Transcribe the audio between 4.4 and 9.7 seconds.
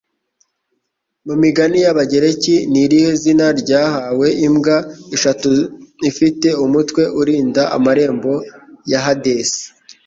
imbwa eshatu ifite umutwe urinda amarembo ya Hadesi?